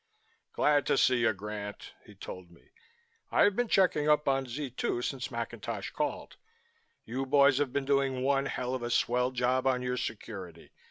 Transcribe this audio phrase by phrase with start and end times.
[0.53, 2.71] "Glad to see you Grant," he told me.
[3.31, 6.37] "I've been checking up on Z 2 since McIntosh called.
[7.05, 10.71] You boys have been doing one hell of a swell job on your security.